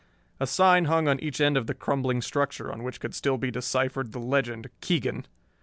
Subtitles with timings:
[0.39, 3.51] A sign hung on each end of the crumbling structure on which could still be
[3.51, 5.27] deciphered the legend "KEEGAN."